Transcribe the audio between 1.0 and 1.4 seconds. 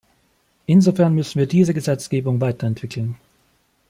müssen